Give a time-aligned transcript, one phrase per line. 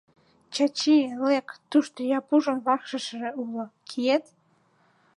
[0.53, 0.97] Чачи,
[1.27, 4.23] лек, тушто Япушын вакшышше уло, киет.